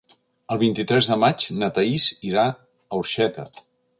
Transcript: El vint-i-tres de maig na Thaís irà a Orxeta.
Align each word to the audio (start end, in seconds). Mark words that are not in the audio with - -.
El 0.53 0.59
vint-i-tres 0.61 1.09
de 1.11 1.17
maig 1.25 1.45
na 1.63 1.69
Thaís 1.77 2.09
irà 2.31 2.45
a 2.49 3.01
Orxeta. 3.03 3.49